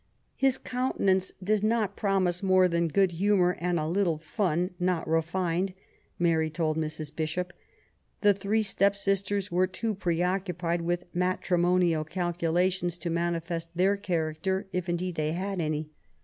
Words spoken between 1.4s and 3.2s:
does not promise more than good